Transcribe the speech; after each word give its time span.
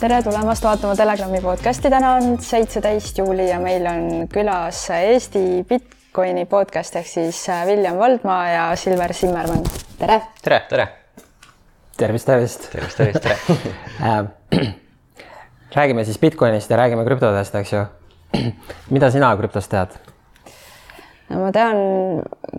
tere 0.00 0.18
tulemast 0.22 0.64
vaatama 0.64 0.92
Telegrami 0.96 1.38
podcasti, 1.40 1.88
täna 1.90 2.10
on 2.18 2.34
seitseteist 2.42 3.18
juuli 3.18 3.46
ja 3.48 3.56
meil 3.60 3.86
on 3.88 4.26
külas 4.28 4.82
Eesti 4.92 5.64
Bitcoini 5.68 6.44
podcast 6.46 6.98
ehk 7.00 7.08
siis 7.08 7.38
William 7.64 7.96
Valdmaa 7.96 8.48
ja 8.48 8.66
Silver 8.76 9.14
Zimmermann. 9.14 9.64
tere. 9.98 10.20
tere, 10.42 10.60
tere. 10.68 10.88
tervist, 11.96 12.26
tervist. 12.26 12.68
tervist, 12.72 12.96
tervist, 12.96 13.22
tere 13.22 14.68
räägime 15.76 16.04
siis 16.04 16.18
Bitcoinist 16.18 16.70
ja 16.70 16.76
räägime 16.76 17.04
krüptodest, 17.04 17.54
eks 17.54 17.72
ju. 17.72 17.84
mida 18.90 19.10
sina 19.10 19.32
krüptost 19.36 19.72
tead? 19.72 19.96
no 21.30 21.40
ma 21.40 21.52
tean 21.56 21.76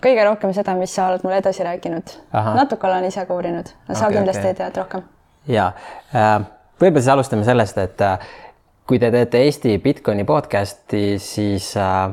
kõige 0.02 0.26
rohkem 0.26 0.58
seda, 0.58 0.74
mis 0.76 0.96
sa 0.96 1.12
oled 1.12 1.22
mulle 1.24 1.38
edasi 1.46 1.70
rääkinud. 1.70 2.20
natuke 2.34 2.90
olen 2.90 3.06
ise 3.14 3.30
ka 3.30 3.34
uurinud, 3.34 3.74
sa 3.94 4.08
okay, 4.08 4.18
kindlasti 4.18 4.48
okay. 4.50 4.62
tead 4.66 4.86
rohkem. 4.86 5.10
ja 5.46 5.72
äh, 6.16 6.57
võib-olla 6.82 7.04
siis 7.04 7.14
alustame 7.14 7.48
sellest, 7.48 7.80
et 7.82 8.04
äh, 8.06 8.28
kui 8.88 9.00
te 9.02 9.12
teete 9.14 9.42
Eesti 9.46 9.78
Bitcoini 9.84 10.26
podcast'i, 10.28 11.18
siis 11.22 11.72
äh, 11.82 12.06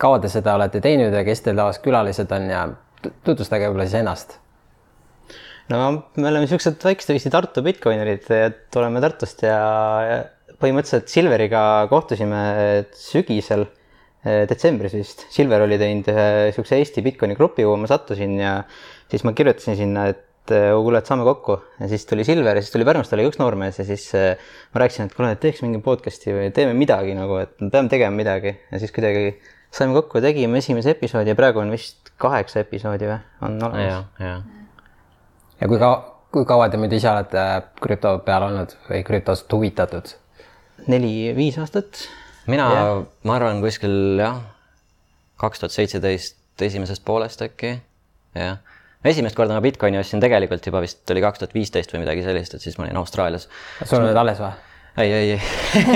kaua 0.00 0.20
te 0.22 0.30
seda 0.32 0.56
olete 0.58 0.82
teinud 0.84 1.14
ja 1.14 1.24
kes 1.26 1.44
teil 1.44 1.58
taas 1.58 1.82
külalised 1.82 2.32
on 2.34 2.48
ja 2.50 2.62
tutvustage 3.02 3.68
võib-olla 3.68 3.88
siis 3.88 4.00
ennast. 4.00 4.38
no 5.72 5.84
me 6.16 6.28
oleme 6.28 6.46
niisugused 6.46 6.82
väikesed 6.84 7.30
Tartu 7.32 7.62
Bitcoinerid, 7.66 8.26
et 8.34 8.80
oleme 8.80 9.02
Tartust 9.04 9.46
ja, 9.46 9.60
ja 10.06 10.56
põhimõtteliselt 10.62 11.10
Silveriga 11.10 11.62
kohtusime 11.90 12.42
sügisel 12.96 13.66
Eh, 14.22 14.44
detsembris 14.46 14.92
vist, 14.94 15.24
Silver 15.34 15.64
oli 15.64 15.74
teinud 15.80 16.06
ühe 16.12 16.24
niisuguse 16.46 16.76
Eesti 16.78 17.02
Bitcoini 17.02 17.34
grupi, 17.34 17.64
kuhu 17.66 17.80
ma 17.82 17.88
sattusin 17.90 18.36
ja 18.38 18.52
siis 19.10 19.24
ma 19.26 19.32
kirjutasin 19.34 19.74
sinna, 19.80 20.04
et 20.12 20.20
eh, 20.50 20.70
kuule, 20.74 20.98
et 20.98 21.08
saame 21.08 21.24
kokku 21.26 21.58
ja 21.78 21.88
siis 21.90 22.06
tuli 22.08 22.24
Silver 22.26 22.58
ja 22.58 22.62
siis 22.64 22.72
tuli 22.74 22.86
Pärnust 22.88 23.12
oli 23.14 23.26
üks 23.28 23.38
noormees 23.38 23.78
ja 23.78 23.86
siis 23.86 24.06
eh, 24.18 24.40
ma 24.74 24.82
rääkisin, 24.82 25.06
et 25.06 25.16
kuule, 25.16 25.32
et 25.36 25.42
teeks 25.42 25.62
mingi 25.62 25.78
podcast'i 25.84 26.34
või 26.34 26.48
teeme 26.56 26.74
midagi 26.78 27.14
nagu, 27.18 27.38
et 27.42 27.54
me 27.62 27.70
peame 27.70 27.92
tegema 27.92 28.16
midagi 28.16 28.54
ja 28.56 28.80
siis 28.82 28.94
kuidagi 28.94 29.36
saime 29.72 29.94
kokku 29.96 30.20
tegime 30.24 30.58
esimese 30.58 30.96
episoodi 30.96 31.32
ja 31.32 31.38
praegu 31.38 31.62
on 31.62 31.70
vist 31.72 32.10
kaheksa 32.22 32.64
episoodi 32.64 33.10
või, 33.10 33.20
on 33.46 33.60
olemas. 33.68 33.86
ja, 33.86 34.26
ja. 34.26 34.34
ja 35.60 35.70
kui 35.70 35.78
kaua, 35.78 36.02
kui 36.34 36.48
kaua 36.48 36.68
te 36.72 36.80
muidu 36.80 36.98
ise 36.98 37.10
olete 37.12 37.46
krüpto 37.82 38.16
peal 38.26 38.48
olnud 38.50 38.74
või 38.90 39.04
krüptost 39.06 39.52
huvitatud? 39.52 40.16
neli-viis 40.90 41.60
aastat 41.62 42.06
mina 42.50 42.66
ma 43.22 43.36
arvan 43.36 43.62
kuskil 43.62 44.18
jah, 44.18 44.40
kaks 45.40 45.62
tuhat 45.62 45.74
seitseteist 45.74 46.38
esimesest 46.62 47.04
poolest 47.04 47.42
äkki, 47.42 47.76
jah. 48.36 48.58
Esimest 49.04 49.38
korda 49.38 49.56
ma 49.56 49.62
Bitcoini 49.64 50.00
ostsin 50.00 50.22
tegelikult 50.22 50.66
juba 50.66 50.82
vist 50.84 51.10
oli 51.10 51.22
kaks 51.24 51.42
tuhat 51.42 51.56
viisteist 51.56 51.94
või 51.94 52.04
midagi 52.04 52.24
sellist, 52.26 52.54
et 52.56 52.64
siis 52.64 52.78
ma 52.78 52.86
olin 52.86 53.00
Austraalias. 53.00 53.48
sul 53.82 54.00
on 54.00 54.08
nüüd 54.10 54.20
alles 54.22 54.42
või? 54.42 54.52
ei, 55.02 55.12
ei, 55.12 55.30
ei 55.32 55.40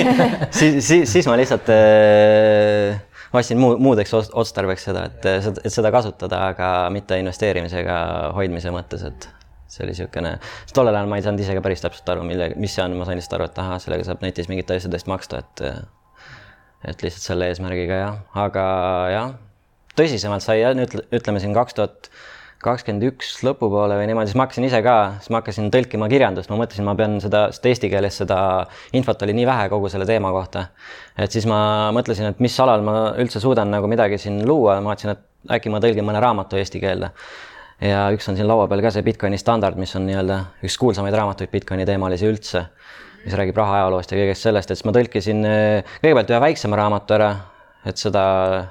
siis, 0.59 0.81
siis, 0.87 1.13
siis 1.13 1.29
ma 1.29 1.37
lihtsalt 1.39 1.71
äh, 1.73 3.01
ostsin 3.37 3.61
muu, 3.61 3.77
muudeks 3.83 4.15
otstarbeks 4.17 4.89
seda, 4.91 5.07
et, 5.11 5.27
et 5.29 5.73
seda 5.73 5.93
kasutada, 5.95 6.47
aga 6.53 6.71
mitte 6.95 7.19
investeerimise 7.21 7.83
ega 7.85 7.99
hoidmise 8.37 8.73
mõttes, 8.75 9.05
et 9.07 9.29
see 9.71 9.85
oli 9.85 9.93
niisugune, 9.93 10.37
tollel 10.75 10.97
ajal 10.97 11.11
ma 11.11 11.19
ei 11.19 11.27
saanud 11.27 11.43
ise 11.43 11.57
ka 11.57 11.63
päris 11.65 11.83
täpselt 11.85 12.09
aru, 12.15 12.25
mille, 12.27 12.53
mis 12.61 12.75
see 12.77 12.85
on, 12.85 12.95
ma 12.99 13.09
sain 13.09 13.19
lihtsalt 13.19 13.39
aru, 13.41 13.49
et 13.51 13.61
ahah, 13.61 13.81
sellega 13.83 14.07
saab 14.07 14.23
netis 14.25 14.49
mingite 14.51 14.79
asjade 14.79 14.99
eest 14.99 15.11
maksta, 15.11 15.43
et 15.43 15.67
et 16.87 17.03
lihtsalt 17.03 17.25
selle 17.33 17.49
eesmärgiga 17.51 17.99
jah, 17.99 18.19
aga 18.39 18.65
jah, 19.11 19.35
tõsisemalt 19.99 20.45
sai 20.45 20.61
jah, 20.61 20.77
ütleme 20.77 21.43
siin 21.43 21.57
kaks 21.57 21.77
tuhat 21.77 22.11
kakskümmend 22.65 23.05
üks 23.11 23.33
lõpupoole 23.47 23.99
või 23.99 24.07
niimoodi, 24.09 24.31
siis 24.31 24.39
ma 24.39 24.47
hakkasin 24.47 24.67
ise 24.69 24.81
ka, 24.85 24.97
siis 25.21 25.33
ma 25.33 25.41
hakkasin 25.41 25.69
tõlkima 25.75 26.09
kirjandust, 26.11 26.51
ma 26.51 26.59
mõtlesin, 26.61 26.87
ma 26.89 26.95
pean 26.99 27.19
seda, 27.23 27.47
sest 27.55 27.69
eesti 27.71 27.91
keeles 27.93 28.17
seda 28.23 28.39
infot 28.97 29.23
oli 29.27 29.35
nii 29.37 29.49
vähe 29.49 29.67
kogu 29.73 29.91
selle 29.93 30.07
teema 30.09 30.33
kohta. 30.35 30.67
et 31.19 31.33
siis 31.33 31.47
ma 31.51 31.91
mõtlesin, 31.97 32.31
et 32.33 32.41
mis 32.41 32.61
alal 32.65 32.85
ma 32.87 32.97
üldse 33.21 33.43
suudan 33.43 33.71
nagu 33.71 33.91
midagi 33.91 34.19
siin 34.19 34.41
luua, 34.49 34.81
ma 34.81 34.95
mõtlesin, 34.95 35.17
et 35.17 35.53
äkki 35.59 35.73
ma 35.73 35.83
tõlgin 35.85 36.07
mõne 36.07 36.23
raamatu 36.23 36.57
eesti 36.57 36.81
keelde. 36.81 37.11
ja 37.81 38.07
üks 38.17 38.29
on 38.29 38.39
siin 38.39 38.49
laua 38.49 38.69
peal 38.69 38.83
ka 38.83 38.91
see 38.91 39.05
Bitcoini 39.05 39.39
standard, 39.39 39.77
mis 39.77 39.93
on 39.97 40.07
nii-öelda 40.09 40.41
üks 40.65 40.79
kuulsamaid 40.81 41.15
raamatuid 41.15 41.53
Bitcoini 41.53 41.87
teemalisi 41.87 42.27
üldse 42.27 42.67
mis 43.27 43.35
räägib 43.35 43.59
raha 43.59 43.81
ajaloost 43.81 44.13
ja 44.13 44.21
kõigest 44.21 44.47
sellest, 44.47 44.71
et 44.71 44.79
siis 44.79 44.87
ma 44.87 44.95
tõlkisin 44.95 45.45
eh, 45.45 45.97
kõigepealt 45.99 46.31
ühe 46.31 46.41
väiksema 46.45 46.79
raamatu 46.79 47.17
ära, 47.17 47.31
et 47.87 48.01
seda 48.01 48.27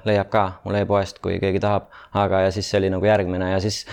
leiab 0.08 0.30
ka 0.34 0.46
mul 0.66 0.80
e-poest, 0.82 1.22
kui 1.24 1.40
keegi 1.42 1.62
tahab, 1.64 1.90
aga 2.14 2.46
ja 2.48 2.54
siis 2.56 2.70
see 2.70 2.82
oli 2.82 2.94
nagu 2.94 3.06
järgmine 3.08 3.54
ja 3.54 3.60
siis 3.64 3.84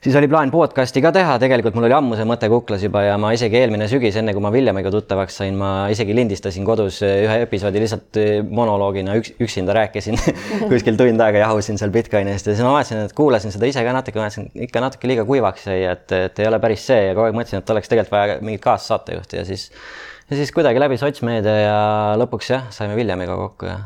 siis 0.00 0.16
oli 0.16 0.28
plaan 0.32 0.50
podcast'i 0.50 1.02
ka 1.04 1.12
teha, 1.12 1.34
tegelikult 1.42 1.76
mul 1.76 1.86
oli 1.88 1.96
ammu 1.96 2.16
see 2.16 2.26
mõte 2.28 2.48
kuklas 2.52 2.84
juba 2.84 3.02
ja 3.04 3.16
ma 3.20 3.32
isegi 3.36 3.58
eelmine 3.60 3.88
sügis, 3.90 4.16
enne 4.16 4.32
kui 4.36 4.42
ma 4.44 4.52
Villemiga 4.52 4.92
tuttavaks 4.92 5.36
sain, 5.42 5.58
ma 5.60 5.90
isegi 5.92 6.16
lindistasin 6.16 6.64
kodus 6.64 7.02
ühe 7.04 7.36
episoodi 7.44 7.82
lihtsalt 7.82 8.20
monoloogina 8.48 9.18
üks, 9.20 9.34
üksinda 9.44 9.76
rääkisin 9.76 10.16
kuskil 10.70 10.96
tund 11.00 11.20
aega 11.20 11.44
jahusin 11.44 11.80
seal 11.80 11.92
Bitcoinist 11.94 12.48
ja 12.48 12.56
siis 12.56 12.64
ma 12.64 12.72
vaatasin, 12.78 13.04
et 13.10 13.16
kuulasin 13.16 13.52
seda 13.54 13.68
ise 13.68 13.84
ka 13.84 13.96
natuke, 13.96 14.22
vaatasin 14.22 14.48
ikka 14.68 14.84
natuke 14.86 15.10
liiga 15.10 15.26
kuivaks 15.28 15.68
jäi, 15.68 15.82
et, 15.92 16.06
et 16.16 16.40
ei 16.40 16.48
ole 16.48 16.62
päris 16.64 16.86
see 16.88 17.10
ja 17.10 17.14
kogu 17.16 17.28
aeg 17.28 17.36
mõtlesin, 17.36 17.60
et 17.60 17.76
oleks 17.76 17.92
tegelikult 17.92 18.16
vaja 18.16 18.40
mingit 18.40 18.64
kaassaatejuhti 18.64 19.42
ja 19.42 19.46
siis 19.48 19.68
ja 20.30 20.40
siis 20.40 20.52
kuidagi 20.54 20.80
läbi 20.80 20.96
sotsmeedia 20.96 21.56
ja 21.60 21.78
lõpuks 22.20 22.52
jah, 22.54 22.68
saime 22.72 22.96
Villemiga 22.96 23.36
kokku 23.36 23.68
ja, 23.68 23.80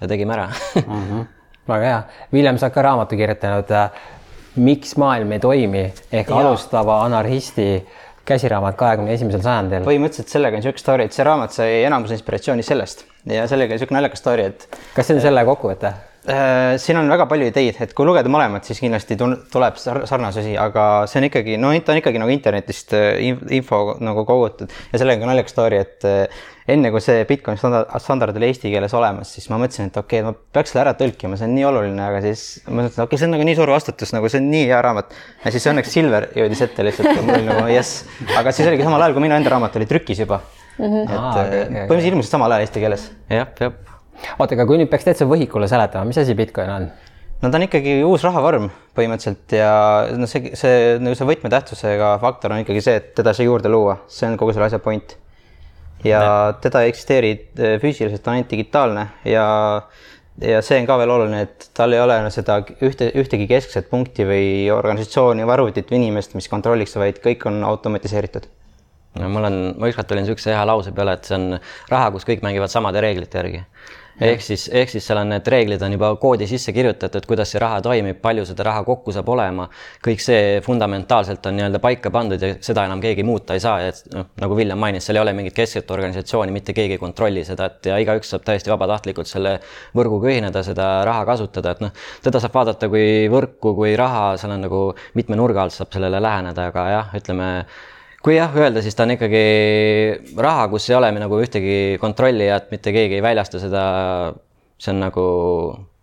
ja 0.00 0.08
tegime 0.08 0.34
ära 0.34 0.48
mm. 0.48 0.92
-hmm. 0.92 1.24
väga 1.68 1.84
hea, 1.84 2.02
Villem, 2.32 2.58
sa 2.58 2.66
oled 2.66 2.74
ka 2.74 2.82
raamatu 2.82 3.16
kirjutanud 3.16 3.74
miks 4.58 4.96
maailm 4.96 5.32
ei 5.32 5.40
toimi 5.40 5.84
ehk 6.12 6.30
ja. 6.30 6.36
alustava 6.36 7.02
anarhisti 7.04 7.86
käsiraamat 8.28 8.76
kahekümne 8.76 9.14
esimesel 9.16 9.42
sajandil. 9.44 9.86
põhimõtteliselt 9.86 10.32
sellega 10.32 10.58
on 10.58 10.62
niisugune 10.62 10.82
story, 10.82 11.08
et 11.08 11.16
see 11.16 11.24
raamat 11.24 11.54
sai 11.56 11.82
enamus 11.88 12.12
inspiratsiooni 12.16 12.66
sellest 12.66 13.06
ja 13.30 13.46
sellega 13.48 13.76
niisugune 13.76 14.00
naljakas 14.00 14.24
story, 14.24 14.50
et. 14.52 14.68
kas 14.96 15.08
see 15.08 15.16
on 15.16 15.24
selle 15.24 15.44
kokkuvõte? 15.48 15.94
Äh, 16.28 16.76
siin 16.76 16.98
on 17.00 17.08
väga 17.08 17.24
palju 17.24 17.46
ideid, 17.48 17.78
et 17.80 17.94
kui 17.96 18.04
lugeda 18.04 18.28
mõlemat, 18.28 18.66
siis 18.68 18.82
kindlasti 18.82 19.16
tuleb 19.16 19.78
sarnasusi, 19.80 20.58
aga 20.60 20.82
see 21.08 21.22
on 21.22 21.26
ikkagi, 21.30 21.54
no 21.56 21.70
ta 21.80 21.94
on 21.94 22.00
ikkagi 22.02 22.20
nagu 22.20 22.32
internetist 22.34 22.92
äh, 22.98 23.22
info 23.56 23.94
nagu 24.04 24.26
kogutud 24.28 24.68
ja 24.92 25.00
sellega 25.00 25.24
on 25.24 25.32
naljakas 25.32 25.56
story, 25.56 25.78
et 25.86 26.04
äh, 26.04 26.42
enne 26.68 26.90
kui 26.92 27.00
see 27.00 27.24
Bitcoin 27.30 27.56
standard, 27.56 27.96
standard 28.04 28.36
oli 28.36 28.50
eesti 28.50 28.74
keeles 28.74 28.92
olemas, 28.98 29.32
siis 29.38 29.48
ma 29.48 29.56
mõtlesin, 29.62 29.88
et 29.88 29.96
okei 29.96 30.20
okay,, 30.20 30.28
ma 30.28 30.52
peaks 30.58 30.74
selle 30.74 30.84
ära 30.84 30.92
tõlkima, 31.00 31.40
see 31.40 31.48
on 31.48 31.56
nii 31.56 31.66
oluline, 31.70 32.04
aga 32.10 32.20
siis 32.26 32.44
ma 32.66 32.82
mõtlesin, 32.82 32.92
et 32.92 33.00
okei 33.06 33.08
okay,, 33.08 33.22
see 33.22 33.30
on 33.30 33.36
nagu 33.38 33.48
nii 33.48 33.58
suur 33.62 33.76
vastutus, 33.78 34.16
nagu 34.18 34.28
see 34.28 34.44
on 34.44 34.52
nii 34.52 34.68
hea 34.68 34.84
raamat. 34.84 35.18
ja 35.46 35.56
siis 35.56 35.72
õnneks 35.72 35.96
Silver 35.96 36.28
jõudis 36.36 36.64
ette 36.68 36.90
lihtsalt 36.90 37.14
ja 37.14 37.22
mul 37.22 37.38
oli 37.38 37.48
nagu 37.48 37.68
jess, 37.72 38.04
aga 38.36 38.52
siis 38.52 38.68
oligi 38.68 38.84
samal 38.84 39.00
ajal, 39.06 39.16
kui 39.16 39.24
minu 39.24 39.40
enda 39.40 39.56
raamat 39.56 39.80
oli 39.80 39.88
trükis 39.88 40.26
juba 40.26 40.42
mm. 40.42 40.84
-hmm. 40.84 41.04
et 41.08 41.16
ah, 41.16 41.30
okay, 41.30 41.68
põhimõtteliselt 41.78 42.12
ilmus 42.12 42.36
samal 42.36 42.52
ajal 42.52 42.68
eesti 42.68 42.84
keeles. 42.84 43.12
jah, 43.32 43.54
jah 43.64 43.96
oota, 44.38 44.54
aga 44.54 44.66
kui 44.68 44.80
nüüd 44.80 44.90
peaks 44.90 45.06
täitsa 45.08 45.28
võhikule 45.28 45.68
seletama, 45.70 46.08
mis 46.08 46.18
asi 46.20 46.36
Bitcoin 46.38 46.72
on? 46.72 46.90
no 47.42 47.50
ta 47.50 47.58
on 47.58 47.66
ikkagi 47.68 48.00
uus 48.06 48.24
rahavorm 48.26 48.68
põhimõtteliselt 48.98 49.54
ja 49.58 49.70
no 50.18 50.26
see, 50.30 50.52
see 50.58 50.98
nagu 51.02 51.18
see 51.18 51.28
võtmetähtsusega 51.28 52.16
faktor 52.22 52.54
on 52.54 52.64
ikkagi 52.64 52.82
see, 52.84 52.98
et 52.98 53.12
teda 53.18 53.32
ei 53.32 53.40
saa 53.40 53.48
juurde 53.48 53.70
luua, 53.72 54.00
see 54.10 54.26
on 54.30 54.36
kogu 54.40 54.54
selle 54.56 54.66
asja 54.66 54.82
point. 54.82 55.14
ja 56.06 56.20
ne. 56.24 56.58
teda 56.64 56.82
ei 56.84 56.92
eksisteeri 56.92 57.32
äh, 57.38 57.78
füüsiliselt, 57.82 58.24
ta 58.24 58.32
on 58.32 58.38
ainult 58.38 58.50
digitaalne 58.50 59.06
ja, 59.28 59.46
ja 60.42 60.60
see 60.66 60.80
on 60.82 60.90
ka 60.90 60.98
veel 60.98 61.14
oluline, 61.14 61.46
et 61.46 61.70
tal 61.78 61.94
ei 61.94 62.02
ole 62.02 62.18
seda 62.34 62.60
ühte, 62.74 63.12
ühtegi 63.22 63.48
keskset 63.50 63.90
punkti 63.90 64.26
või 64.26 64.46
organisatsiooni 64.74 65.46
või 65.46 65.58
arvutit 65.58 65.90
või 65.90 66.02
inimest, 66.02 66.34
mis 66.38 66.50
kontrolliks, 66.50 66.98
vaid 66.98 67.22
kõik 67.22 67.46
on 67.50 67.62
automatiseeritud 67.70 68.50
no 69.18 69.30
mul 69.32 69.46
on, 69.46 69.62
ma 69.78 69.90
ükskord 69.90 70.10
tulin 70.10 70.26
niisuguse 70.26 70.52
hea 70.54 70.66
lause 70.66 70.90
peale, 70.94 71.14
et 71.18 71.30
see 71.30 71.38
on 71.38 71.54
raha, 71.90 72.10
kus 72.14 72.26
kõik 72.28 72.42
mängivad 72.44 72.72
samade 72.72 73.02
reeglite 73.02 73.40
järgi 73.40 73.62
ehk 74.20 74.42
siis, 74.42 74.66
ehk 74.72 74.90
siis 74.90 75.06
seal 75.06 75.20
on 75.20 75.32
need 75.32 75.46
reeglid 75.52 75.82
on 75.84 75.94
juba 75.94 76.10
koodi 76.20 76.46
sisse 76.50 76.72
kirjutatud, 76.74 77.26
kuidas 77.28 77.52
see 77.52 77.60
raha 77.62 77.80
toimib, 77.84 78.18
palju 78.22 78.44
seda 78.48 78.66
raha 78.68 78.84
kokku 78.86 79.14
saab 79.14 79.28
olema. 79.34 79.68
kõik 80.04 80.22
see 80.22 80.60
fundamentaalselt 80.64 81.46
on 81.46 81.58
nii-öelda 81.58 81.80
paika 81.82 82.10
pandud 82.14 82.42
ja 82.42 82.54
seda 82.60 82.84
enam 82.88 83.00
keegi 83.02 83.24
muuta 83.26 83.54
ei 83.54 83.62
saa, 83.62 83.80
et 83.88 84.02
noh, 84.14 84.30
nagu 84.40 84.56
Villem 84.58 84.78
mainis, 84.78 85.06
seal 85.06 85.20
ei 85.20 85.22
ole 85.22 85.34
mingit 85.38 85.54
keskset 85.56 85.90
organisatsiooni, 85.90 86.54
mitte 86.54 86.74
keegi 86.76 86.98
ei 86.98 87.02
kontrolli 87.02 87.44
seda, 87.46 87.68
et 87.70 87.90
ja 87.92 87.98
igaüks 88.02 88.34
saab 88.34 88.46
täiesti 88.46 88.72
vabatahtlikult 88.72 89.30
selle 89.30 89.58
võrguga 89.96 90.32
ühineda, 90.32 90.62
seda 90.66 90.88
raha 91.08 91.26
kasutada, 91.28 91.76
et 91.76 91.84
noh, 91.84 91.94
teda 92.24 92.42
saab 92.42 92.56
vaadata 92.58 92.90
kui 92.90 93.28
võrku, 93.32 93.74
kui 93.78 93.94
raha, 93.98 94.32
seal 94.40 94.56
on 94.56 94.66
nagu 94.66 94.82
mitme 95.18 95.38
nurga 95.38 95.66
alt 95.66 95.76
saab 95.76 95.94
sellele 95.94 96.22
läheneda, 96.22 96.68
aga 96.72 96.88
jah, 96.94 97.14
ütleme 97.18 97.52
kui 98.24 98.36
jah, 98.36 98.54
öelda, 98.56 98.82
siis 98.82 98.96
ta 98.98 99.06
on 99.06 99.14
ikkagi 99.14 99.42
raha, 100.36 100.66
kus 100.72 100.88
ei 100.90 100.96
ole 100.98 101.12
nagu 101.14 101.38
ühtegi 101.42 101.98
kontrollijat, 102.02 102.72
mitte 102.74 102.92
keegi 102.94 103.18
ei 103.18 103.24
väljasta 103.24 103.62
seda. 103.62 103.84
see 104.78 104.92
on 104.92 105.00
nagu 105.02 105.22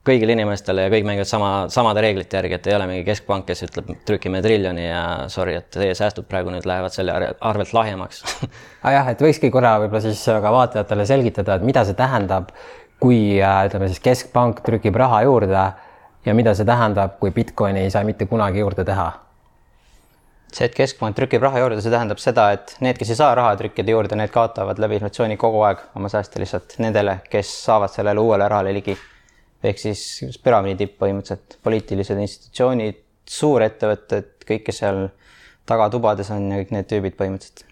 kõigile 0.06 0.36
inimestele 0.36 0.86
ja 0.86 0.92
kõik 0.94 1.06
mängivad 1.08 1.30
sama, 1.30 1.50
samade 1.72 2.02
reeglite 2.04 2.38
järgi, 2.38 2.58
et 2.60 2.68
ei 2.70 2.76
ole 2.76 2.88
mingi 2.90 3.06
keskpank, 3.08 3.48
kes 3.48 3.64
ütleb, 3.70 3.94
trükime 4.06 4.42
triljoni 4.46 4.84
ja 4.86 5.02
sorry, 5.32 5.56
et 5.62 5.70
teie 5.74 5.96
säästud 5.98 6.28
praegu 6.30 6.54
nüüd 6.54 6.68
lähevad 6.68 6.94
selle 6.94 7.16
arvelt 7.16 7.74
lahjemaks 7.74 8.22
ah 8.86 8.94
jah, 8.94 9.10
et 9.14 9.24
võikski 9.26 9.50
korra 9.54 9.78
võib-olla 9.82 10.04
siis 10.06 10.22
ka 10.28 10.54
vaatajatele 10.58 11.08
selgitada, 11.10 11.58
et 11.58 11.66
mida 11.66 11.86
see 11.88 11.98
tähendab, 11.98 12.54
kui 13.02 13.40
äh, 13.40 13.64
ütleme 13.70 13.90
siis 13.90 14.04
keskpank 14.04 14.62
trükib 14.68 15.00
raha 15.00 15.24
juurde 15.26 15.66
ja 16.26 16.38
mida 16.38 16.54
see 16.58 16.68
tähendab, 16.68 17.18
kui 17.22 17.34
Bitcoini 17.34 17.88
ei 17.88 17.94
saa 17.94 18.06
mitte 18.06 18.30
kunagi 18.30 18.62
juurde 18.62 18.86
teha 18.86 19.10
see, 20.56 20.69
et 20.69 20.75
keskpank 20.78 21.18
trükib 21.18 21.44
raha 21.44 21.63
juurde, 21.63 21.81
see 21.84 21.94
tähendab 21.94 22.22
seda, 22.22 22.48
et 22.56 22.75
need, 22.86 23.00
kes 23.00 23.12
ei 23.12 23.19
saa 23.19 23.34
raha 23.38 23.56
trükkida 23.60 23.92
juurde, 23.96 24.18
need 24.19 24.31
kaotavad 24.34 24.80
läbi 24.81 25.00
inflatsiooni 25.00 25.38
kogu 25.42 25.62
aeg 25.68 25.84
oma 26.00 26.12
sääste 26.12 26.42
lihtsalt 26.44 26.78
nendele, 26.84 27.19
kes 27.31 27.52
saavad 27.66 27.94
sellele 27.94 28.24
uuele 28.24 28.50
rahale 28.52 28.74
ligi. 28.75 28.98
ehk 29.66 29.80
siis 29.81 30.40
püramiidi 30.46 30.86
tipp 30.86 31.00
põhimõtteliselt, 31.02 31.56
poliitilised 31.66 32.19
institutsioonid, 32.22 33.00
suurettevõtted, 33.30 34.28
kõik, 34.46 34.68
kes 34.68 34.84
seal 34.84 35.07
tagatubades 35.66 36.30
on 36.36 36.52
ja 36.52 36.60
kõik 36.62 36.75
need 36.75 36.92
tüübid 36.92 37.18
põhimõtteliselt 37.18 37.66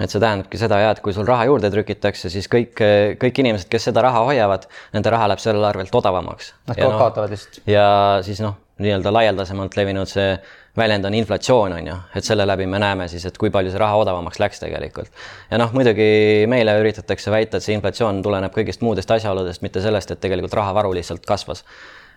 et 0.00 0.12
see 0.12 0.20
tähendabki 0.20 0.58
seda 0.60 0.78
ja 0.82 0.90
et 0.92 1.00
kui 1.04 1.14
sul 1.16 1.24
raha 1.28 1.46
juurde 1.48 1.70
trükitakse, 1.72 2.28
siis 2.32 2.48
kõik, 2.52 2.76
kõik 3.20 3.40
inimesed, 3.40 3.68
kes 3.72 3.88
seda 3.88 4.04
raha 4.04 4.26
hoiavad, 4.28 4.66
nende 4.92 5.12
raha 5.12 5.30
läheb 5.30 5.40
selle 5.40 5.64
arvelt 5.64 5.94
odavamaks. 5.96 6.52
Nad 6.68 6.80
no, 6.82 6.90
kaotavad 7.00 7.32
lihtsalt. 7.32 7.62
ja 7.70 7.86
siis 8.26 8.42
noh, 8.44 8.58
nii-öelda 8.82 9.12
laialdasemalt 9.14 9.76
levinud 9.78 10.10
see 10.10 10.34
väljend 10.76 11.04
on 11.08 11.14
inflatsioon, 11.14 11.72
on 11.78 11.90
ju, 11.90 11.96
et 12.18 12.24
selle 12.24 12.46
läbi 12.46 12.66
me 12.70 12.80
näeme 12.82 13.08
siis, 13.08 13.24
et 13.28 13.38
kui 13.40 13.50
palju 13.50 13.72
see 13.72 13.80
raha 13.80 13.96
odavamaks 14.02 14.40
läks 14.42 14.60
tegelikult. 14.62 15.12
ja 15.50 15.60
noh, 15.60 15.72
muidugi 15.76 16.08
meile 16.50 16.76
üritatakse 16.80 17.32
väita, 17.32 17.56
et 17.56 17.66
see 17.66 17.76
inflatsioon 17.76 18.22
tuleneb 18.22 18.54
kõigist 18.54 18.84
muudest 18.84 19.10
asjaoludest, 19.10 19.62
mitte 19.64 19.82
sellest, 19.84 20.12
et 20.12 20.20
tegelikult 20.20 20.54
rahavaru 20.60 20.92
lihtsalt 20.98 21.26
kasvas. 21.26 21.64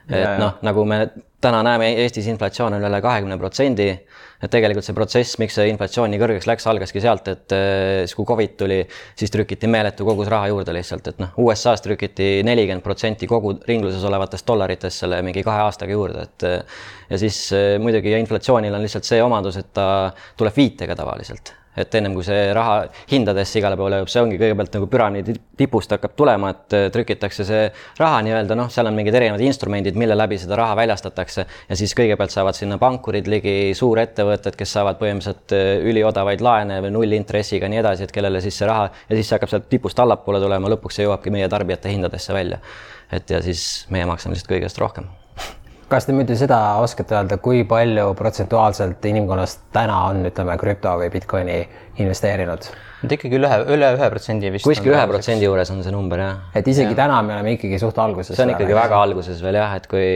Et 0.10 0.40
noh, 0.42 0.58
nagu 0.66 0.86
me 0.90 1.04
täna 1.42 1.62
näeme, 1.64 1.94
Eestis 2.04 2.28
inflatsioon 2.32 2.76
on 2.76 2.86
üle 2.90 3.00
kahekümne 3.04 3.38
protsendi. 3.40 3.92
Et 4.40 4.52
tegelikult 4.52 4.86
see 4.88 4.96
protsess, 4.96 5.36
miks 5.42 5.58
see 5.58 5.66
inflatsioon 5.68 6.14
nii 6.14 6.20
kõrgeks 6.22 6.46
läks, 6.48 6.68
algaski 6.72 7.02
sealt, 7.04 7.26
et 7.28 7.56
äh, 7.56 8.06
siis 8.06 8.16
kui 8.16 8.28
Covid 8.28 8.54
tuli, 8.62 8.78
siis 9.20 9.34
trükiti 9.34 9.68
meeletu 9.68 10.08
kogus 10.08 10.32
raha 10.32 10.48
juurde 10.48 10.72
lihtsalt, 10.78 11.10
et 11.12 11.20
noh, 11.20 11.34
USA-s 11.44 11.84
trükiti 11.84 12.30
nelikümmend 12.48 12.86
protsenti 12.86 13.28
kogu 13.28 13.58
ringluses 13.68 14.06
olevatest 14.08 14.48
dollaritest 14.48 15.04
selle 15.04 15.20
mingi 15.28 15.44
kahe 15.44 15.66
aastaga 15.66 15.92
juurde, 15.92 16.24
et 16.24 16.48
äh, 16.48 16.80
ja 17.12 17.20
siis 17.20 17.42
äh, 17.52 17.74
muidugi 17.84 18.16
inflatsioonil 18.16 18.80
on 18.80 18.88
lihtsalt 18.88 19.12
see 19.12 19.20
omadus, 19.24 19.60
et 19.60 19.74
ta 19.76 19.90
tuleb 20.40 20.56
viitega 20.56 20.96
tavaliselt 20.96 21.52
et 21.80 21.96
ennem 22.00 22.16
kui 22.18 22.26
see 22.28 22.50
raha 22.56 22.82
hindadesse 23.12 23.60
igale 23.60 23.78
poole 23.80 24.00
jõuab, 24.00 24.12
see 24.12 24.24
ongi 24.24 24.40
kõigepealt 24.42 24.76
nagu 24.78 24.90
püramiidi 24.92 25.36
tipust 25.60 25.94
hakkab 25.96 26.16
tulema, 26.20 26.52
et 26.54 26.76
äh, 26.78 26.88
trükitakse 26.94 27.46
see 27.48 27.66
raha 28.00 28.22
nii-öelda 28.26 28.58
noh, 28.60 28.72
seal 28.74 28.90
on 28.90 28.98
mingid 28.98 29.16
erinevad 29.20 29.44
instrumendid, 29.46 30.00
mille 30.00 30.18
läbi 30.18 30.40
seda 30.42 30.60
raha 30.60 30.78
väljastatakse 30.80 31.46
ja 31.46 31.80
siis 31.80 31.96
kõigepealt 31.98 32.34
saavad 32.36 32.58
sinna 32.58 32.80
pankurid 32.82 33.30
ligi, 33.32 33.56
suurettevõtted, 33.78 34.58
kes 34.60 34.76
saavad 34.78 35.00
põhimõtteliselt 35.02 35.56
äh, 35.58 35.72
üliodavaid 35.90 36.44
laene 36.46 36.82
või 36.86 36.94
nullintressiga 36.98 37.68
ja 37.68 37.74
nii 37.74 37.84
edasi, 37.84 38.08
et 38.08 38.16
kellele 38.16 38.44
siis 38.44 38.60
see 38.60 38.70
raha 38.70 38.90
ja 38.90 39.16
siis 39.16 39.30
see 39.30 39.38
hakkab 39.38 39.54
sealt 39.54 39.70
tipust 39.72 40.00
allapoole 40.00 40.42
tulema, 40.44 40.72
lõpuks 40.76 41.00
see 41.00 41.08
jõuabki 41.08 41.34
meie 41.34 41.50
tarbijate 41.52 41.94
hindadesse 41.94 42.36
välja. 42.36 42.60
et 43.12 43.30
ja 43.30 43.42
siis 43.42 43.88
meie 43.90 44.06
maksame 44.06 44.36
lihtsalt 44.36 44.54
kõigest 44.54 44.78
rohkem 44.78 45.10
kas 45.90 46.06
te 46.06 46.14
muidu 46.14 46.36
seda 46.38 46.60
oskate 46.84 47.18
öelda, 47.18 47.40
kui 47.42 47.64
palju 47.68 48.12
protsentuaalselt 48.18 49.06
inimkonnast 49.10 49.66
täna 49.76 49.98
on, 50.12 50.22
ütleme, 50.30 50.56
krüpto 50.62 50.94
või 51.02 51.10
Bitcoini 51.14 51.58
investeerinud? 52.04 52.70
et 53.00 53.16
ikkagi 53.16 53.38
üle, 53.40 53.50
üle 53.72 53.90
ühe 53.96 54.08
protsendi 54.12 54.52
vist. 54.52 54.68
kuskil 54.68 54.92
ühe 54.92 55.04
protsendi 55.08 55.48
juures 55.48 55.70
on 55.72 55.84
see 55.86 55.94
number 55.96 56.20
jah. 56.20 56.40
et 56.56 56.68
isegi 56.68 56.92
ja. 56.94 57.02
täna 57.04 57.22
me 57.26 57.38
oleme 57.38 57.56
ikkagi 57.56 57.80
suht 57.82 58.00
alguses. 58.02 58.36
see 58.36 58.46
on 58.46 58.54
ikkagi 58.56 58.76
väga 58.76 58.96
või? 58.96 59.10
alguses 59.10 59.44
veel 59.44 59.60
jah, 59.62 59.76
et 59.80 59.88
kui, 59.92 60.08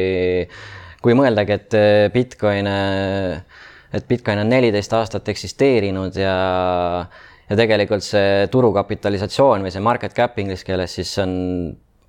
kui 1.04 1.16
mõeldagi, 1.18 1.60
et 1.60 1.78
äh, 1.80 2.08
Bitcoin, 2.14 2.68
äh, 2.69 3.62
et 3.96 4.10
Bitcoin 4.10 4.44
on 4.44 4.52
neliteist 4.52 4.98
aastat 5.00 5.31
eksisteerinud 5.34 6.19
ja 6.19 6.36
ja 7.50 7.58
tegelikult 7.60 8.06
see 8.06 8.46
turukapitalisatsioon 8.52 9.66
või 9.66 9.72
see 9.74 9.84
market 9.84 10.14
cap 10.16 10.38
inglise 10.40 10.66
keeles, 10.68 10.94
siis 10.96 11.10
see 11.18 11.26
on 11.26 11.34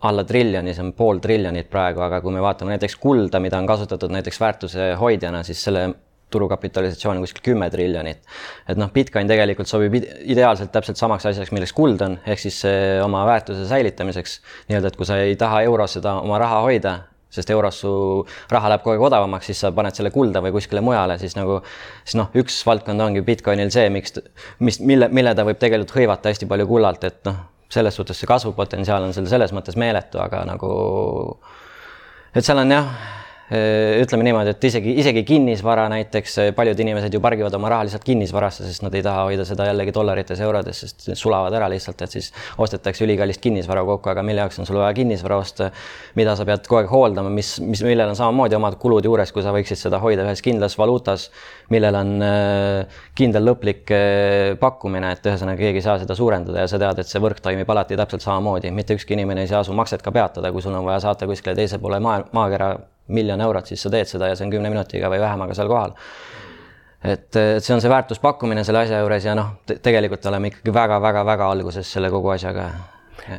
alla 0.05 0.25
triljoni, 0.29 0.75
see 0.77 0.85
on 0.85 0.93
pool 0.97 1.21
triljonit 1.25 1.71
praegu, 1.73 2.03
aga 2.05 2.21
kui 2.21 2.35
me 2.35 2.43
vaatame 2.45 2.75
näiteks 2.75 2.97
kulda, 3.01 3.41
mida 3.41 3.61
on 3.61 3.69
kasutatud 3.69 4.13
näiteks 4.13 4.41
väärtuse 4.41 4.91
hoidjana, 5.01 5.43
siis 5.47 5.63
selle 5.65 5.87
turukapitalisatsioon 6.35 7.17
on 7.21 7.23
kuskil 7.23 7.45
kümme 7.53 7.71
triljonit. 7.71 8.23
et 8.69 8.79
noh, 8.81 8.91
Bitcoin 8.93 9.29
tegelikult 9.31 9.71
sobib 9.71 9.95
ideaalselt 10.03 10.73
täpselt 10.75 11.01
samaks 11.01 11.27
asjaks, 11.31 11.53
milleks 11.55 11.73
kuld 11.77 12.03
on, 12.05 12.19
ehk 12.27 12.43
siis 12.43 12.61
oma 13.05 13.25
väärtuse 13.29 13.69
säilitamiseks. 13.71 14.41
nii-öelda, 14.69 14.93
et 14.93 15.01
kui 15.01 15.07
sa 15.09 15.19
ei 15.23 15.37
taha 15.41 15.63
euros 15.69 15.97
seda 15.99 16.19
oma 16.21 16.41
raha 16.43 16.61
hoida, 16.67 16.97
sest 17.35 17.51
euros 17.51 17.81
su 17.83 17.95
raha 18.51 18.71
läheb 18.73 18.85
kogu 18.85 18.95
aeg 18.95 19.07
odavamaks, 19.09 19.51
siis 19.51 19.65
sa 19.65 19.73
paned 19.75 19.97
selle 19.97 20.13
kulda 20.15 20.43
või 20.45 20.55
kuskile 20.55 20.83
mujale, 20.85 21.19
siis 21.23 21.35
nagu, 21.39 21.61
siis 22.05 22.19
noh, 22.21 22.31
üks 22.43 22.61
valdkond 22.67 23.09
ongi 23.09 23.25
Bitcoinil 23.27 23.73
see, 23.75 23.89
miks, 23.95 24.21
mis, 24.61 24.81
mille, 24.81 25.11
mille 25.11 25.35
ta 25.35 25.47
võib 25.47 25.59
tegelikult 25.63 25.97
hõivata 25.97 26.31
hästi 26.31 26.51
palju 26.51 26.71
kullalt, 26.71 27.11
et 27.11 27.21
noh 27.31 27.43
selles 27.75 27.99
suhtes 27.99 28.21
see 28.21 28.31
kasvupotentsiaal 28.31 29.09
on 29.09 29.15
seal 29.17 29.29
selles 29.31 29.53
mõttes 29.57 29.79
meeletu, 29.81 30.21
aga 30.23 30.45
nagu, 30.49 30.71
et 32.35 32.47
seal 32.47 32.63
on 32.63 32.75
jah 32.75 32.91
ütleme 33.55 34.25
niimoodi, 34.27 34.53
et 34.55 34.65
isegi, 34.69 34.95
isegi 35.01 35.23
kinnisvara 35.27 35.85
näiteks, 35.93 36.37
äh, 36.41 36.51
paljud 36.57 36.79
inimesed 36.81 37.15
ju 37.15 37.21
pargivad 37.23 37.55
oma 37.55 37.69
raha 37.73 37.85
lihtsalt 37.87 38.05
kinnisvarasse, 38.07 38.65
sest 38.69 38.85
nad 38.85 38.95
ei 38.97 39.03
taha 39.05 39.25
hoida 39.29 39.45
seda 39.49 39.67
jällegi 39.69 39.93
dollarites, 39.95 40.41
eurodes, 40.45 40.81
sest 40.85 41.09
sulavad 41.21 41.55
ära 41.55 41.69
lihtsalt, 41.73 42.01
et 42.07 42.17
siis 42.17 42.31
ostetakse 42.63 43.05
ülikallist 43.07 43.43
kinnisvara 43.45 43.85
kokku, 43.85 44.11
aga 44.13 44.25
mille 44.27 44.45
jaoks 44.45 44.63
on 44.63 44.69
sul 44.69 44.79
vaja 44.81 44.95
kinnisvara 44.97 45.39
osta, 45.43 45.71
mida 46.19 46.37
sa 46.39 46.47
pead 46.49 46.65
kogu 46.69 46.81
aeg 46.81 46.93
hooldama, 46.93 47.33
mis, 47.35 47.55
mis, 47.65 47.83
millel 47.87 48.13
on 48.13 48.19
samamoodi 48.19 48.59
omad 48.59 48.79
kulud 48.81 49.05
juures, 49.05 49.33
kui 49.35 49.45
sa 49.45 49.53
võiksid 49.57 49.81
seda 49.81 50.01
hoida 50.03 50.25
ühes 50.27 50.43
kindlas 50.45 50.79
valuutas, 50.81 51.29
millel 51.75 52.01
on 52.01 52.15
äh, 52.25 53.03
kindel 53.19 53.49
lõplik 53.51 53.93
pakkumine, 54.61 55.13
et 55.15 55.29
ühesõnaga 55.29 55.61
keegi 55.61 55.83
ei 55.83 55.87
saa 55.87 55.99
seda 56.03 56.17
suurendada 56.19 56.65
ja 56.65 56.71
sa 56.71 56.81
tead, 56.81 57.05
et 57.05 57.11
see 57.11 57.23
võrk 57.23 57.45
toimib 57.45 57.71
alati 57.71 57.99
täpselt 58.01 58.25
samamoodi, 58.25 58.73
mitte 58.75 58.97
ükski 58.99 59.19
inimene 59.19 59.45
ei 59.45 59.53
saa 59.53 59.63
su 59.67 59.77
makset 59.77 60.03
ka 60.03 60.15
peatada, 60.15 60.53
kui 60.53 60.65
sul 60.65 60.75
on 60.75 60.85
vaja 60.89 61.05
saata 61.07 61.29
kuskile 61.31 61.57
teise 61.59 61.79
poole 61.83 62.01
maa, 62.03 62.23
maakera 62.35 62.75
miljon 63.13 63.41
eurot, 63.41 63.69
siis 63.69 63.83
sa 63.85 63.93
teed 63.93 64.09
seda 64.09 64.31
ja 64.31 64.39
see 64.39 64.47
on 64.47 64.55
kümne 64.55 64.71
minutiga 64.73 65.11
või 65.13 65.21
vähemaga 65.23 65.57
seal 65.57 65.69
kohal. 65.69 65.93
et, 67.05 67.29
et 67.37 67.65
see 67.65 67.75
on 67.75 67.83
see 67.85 67.93
väärtuspakkumine 67.93 68.65
selle 68.65 68.85
asja 68.87 69.03
juures 69.03 69.27
ja 69.29 69.35
noh 69.37 69.59
te, 69.67 69.77
tegelikult 69.85 70.25
oleme 70.31 70.53
ikkagi 70.53 70.73
väga-väga-väga 70.73 71.51
alguses 71.57 71.91
selle 71.97 72.11
kogu 72.13 72.33
asjaga. 72.33 72.71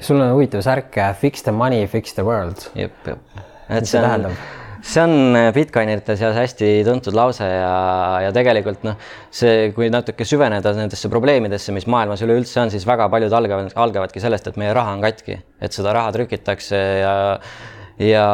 sul 0.01 0.21
on 0.21 0.35
huvitav 0.35 0.61
särk 0.65 0.99
Fix 1.19 1.43
the 1.43 1.51
money, 1.51 1.87
fix 1.87 2.13
the 2.13 2.23
world. 2.25 2.69
jep, 2.75 2.93
jep. 3.07 3.41
et 3.69 3.89
see 3.89 4.03
on, 4.05 4.29
see 4.85 5.01
on 5.01 5.37
Bitcoinite 5.55 6.13
seas 6.15 6.37
hästi 6.37 6.69
tuntud 6.85 7.17
lause 7.17 7.49
ja, 7.49 7.75
ja 8.27 8.31
tegelikult 8.35 8.85
noh, 8.85 9.01
see, 9.33 9.71
kui 9.73 9.89
natuke 9.89 10.27
süveneda 10.29 10.75
nendesse 10.77 11.09
probleemidesse, 11.09 11.73
mis 11.73 11.89
maailmas 11.89 12.21
üleüldse 12.21 12.61
on, 12.61 12.73
siis 12.73 12.85
väga 12.85 13.09
paljud 13.09 13.33
algavad, 13.33 13.73
algavadki 13.73 14.21
sellest, 14.21 14.51
et 14.51 14.61
meie 14.61 14.77
raha 14.77 14.93
on 14.93 15.01
katki, 15.01 15.39
et 15.57 15.73
seda 15.73 15.95
raha 15.97 16.13
trükitakse 16.13 16.83
ja 17.01 17.15
ja 17.99 18.25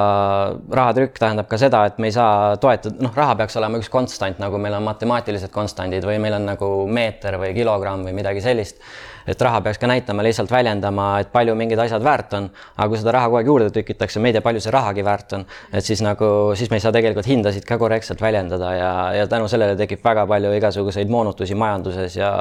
rahatrükk 0.72 1.20
tähendab 1.22 1.48
ka 1.50 1.60
seda, 1.62 1.84
et 1.86 2.00
me 2.02 2.10
ei 2.10 2.16
saa 2.16 2.58
toetada, 2.62 2.98
noh, 3.04 3.14
raha 3.16 3.36
peaks 3.42 3.58
olema 3.60 3.78
üks 3.82 3.92
konstant, 3.94 4.40
nagu 4.42 4.58
meil 4.62 4.74
on 4.78 4.86
matemaatilised 4.88 5.54
konstandid 5.54 6.06
või 6.08 6.18
meil 6.24 6.40
on 6.40 6.48
nagu 6.50 6.70
meeter 6.90 7.38
või 7.42 7.54
kilogramm 7.58 8.08
või 8.08 8.16
midagi 8.18 8.42
sellist. 8.42 8.82
et 9.30 9.42
raha 9.42 9.60
peaks 9.62 9.78
ka 9.78 9.86
näitama, 9.86 10.24
lihtsalt 10.26 10.50
väljendama, 10.52 11.20
et 11.22 11.30
palju 11.32 11.54
mingid 11.56 11.80
asjad 11.80 12.02
väärt 12.04 12.34
on, 12.34 12.48
aga 12.76 12.88
kui 12.90 12.98
seda 12.98 13.12
raha 13.14 13.28
kogu 13.30 13.38
aeg 13.38 13.52
juurde 13.52 13.68
tükitakse, 13.76 14.20
me 14.20 14.32
ei 14.32 14.34
tea, 14.34 14.42
palju 14.42 14.64
see 14.66 14.74
rahagi 14.74 15.06
väärt 15.06 15.36
on, 15.38 15.46
et 15.72 15.86
siis 15.86 16.02
nagu, 16.02 16.32
siis 16.58 16.74
me 16.74 16.82
ei 16.82 16.84
saa 16.88 16.92
tegelikult 16.96 17.30
hindasid 17.30 17.68
ka 17.70 17.78
korrektselt 17.78 18.22
väljendada 18.22 18.74
ja, 18.74 18.92
ja 19.20 19.30
tänu 19.30 19.48
sellele 19.48 19.78
tekib 19.78 20.02
väga 20.04 20.26
palju 20.26 20.58
igasuguseid 20.58 21.14
moonutusi 21.14 21.54
majanduses 21.54 22.18
ja 22.18 22.34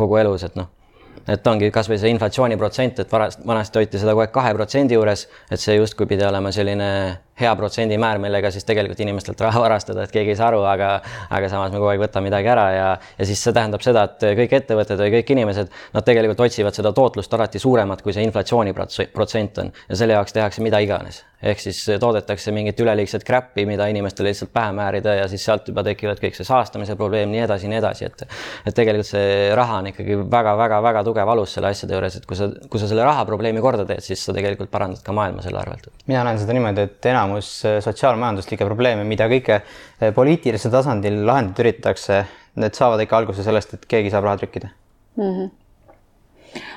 kogu 0.00 0.16
elus, 0.24 0.48
et 0.48 0.56
noh 0.56 0.77
et 1.26 1.46
ongi 1.46 1.70
kasvõi 1.74 1.98
see 1.98 2.12
inflatsiooniprotsent, 2.14 3.02
et 3.02 3.12
varast, 3.12 3.42
vanasti 3.46 3.80
hoiti 3.80 4.00
seda 4.00 4.14
kogu 4.14 4.26
aeg 4.26 4.34
kahe 4.34 4.52
protsendi 4.54 4.98
juures, 4.98 5.26
et 5.50 5.60
see 5.60 5.78
justkui 5.78 6.06
pidi 6.10 6.26
olema 6.28 6.52
selline 6.54 6.90
hea 7.40 7.54
protsendimäär, 7.56 8.20
millega 8.22 8.50
siis 8.54 8.66
tegelikult 8.68 9.00
inimestelt 9.04 9.40
raha 9.46 9.62
varastada, 9.62 10.04
et 10.04 10.14
keegi 10.14 10.34
ei 10.34 10.38
saa 10.38 10.50
aru, 10.52 10.64
aga, 10.68 10.90
aga 11.30 11.50
samas 11.52 11.72
me 11.72 11.80
kogu 11.80 11.92
aeg 11.92 12.02
võtame 12.02 12.28
midagi 12.28 12.52
ära 12.52 12.66
ja, 12.74 12.90
ja 13.18 13.28
siis 13.28 13.42
see 13.44 13.54
tähendab 13.56 13.84
seda, 13.84 14.04
et 14.08 14.28
kõik 14.42 14.58
ettevõtted 14.60 15.00
või 15.04 15.14
kõik 15.18 15.32
inimesed, 15.36 15.72
nad 15.94 16.06
tegelikult 16.06 16.44
otsivad 16.48 16.76
seda 16.76 16.92
tootlust 16.96 17.34
alati 17.34 17.62
suuremat, 17.62 18.02
kui 18.02 18.16
see 18.16 18.26
inflatsiooniprotsent 18.28 19.64
on. 19.64 19.72
Ja 19.88 20.02
selle 20.02 20.18
jaoks 20.18 20.36
tehakse 20.36 20.64
mida 20.64 20.80
iganes. 20.84 21.24
Ehk 21.38 21.60
siis 21.62 21.78
toodetakse 22.02 22.50
mingit 22.50 22.80
üleliigset 22.82 23.22
crap'i, 23.26 23.62
mida 23.66 23.86
inimestele 23.86 24.32
lihtsalt 24.32 24.50
pähe 24.50 24.72
määrida 24.74 25.12
ja 25.20 25.28
siis 25.30 25.44
sealt 25.46 25.68
juba 25.70 25.84
tekivad 25.86 26.18
kõik 26.18 26.34
see 26.34 26.46
saastamise 26.46 26.96
probleem, 26.98 27.30
nii 27.30 27.44
edasi, 27.44 27.70
nii 27.70 27.78
edasi, 27.78 28.08
et 28.08 28.24
et 28.66 28.74
tegelikult 28.74 29.06
see 29.06 29.52
raha 29.54 29.76
on 29.78 29.90
ikkagi 29.92 30.16
väga-väga-väga 30.32 31.04
tugev 31.06 31.30
alus 31.30 31.54
selle 31.54 31.70
asjade 31.70 31.94
juures, 31.94 32.16
et 32.18 32.26
kui 32.26 32.38
sa, 32.40 32.48
kui 32.66 32.82
sa 32.82 32.90
selle 32.90 33.06
raha 33.06 33.22
probleemi 33.28 33.62
korda 33.62 33.86
teed, 33.86 34.02
siis 34.02 34.24
sa 34.26 34.34
tegelikult 34.34 34.72
parandad 34.72 35.04
ka 35.04 35.14
maailma 35.14 35.44
selle 35.46 35.62
arvelt. 35.62 35.86
mina 36.10 36.24
näen 36.26 36.42
seda 36.42 36.58
niimoodi, 36.58 36.88
et 36.90 37.10
enam 37.12 37.27
enamus 37.28 37.64
äh, 37.64 37.82
sotsiaalmajanduslikke 37.84 38.66
probleeme, 38.66 39.04
mida 39.04 39.28
kõige 39.28 39.60
äh, 39.60 40.12
poliitilisel 40.14 40.72
tasandil 40.72 41.20
lahendada 41.26 41.64
üritatakse, 41.64 42.24
need 42.58 42.76
saavad 42.76 43.04
ikka 43.04 43.22
alguse 43.22 43.44
sellest, 43.46 43.74
et 43.74 43.86
keegi 43.88 44.12
saab 44.12 44.28
raha 44.28 44.42
trükkida. 44.42 44.74
Mm. 45.16 45.32
-hmm 45.32 45.56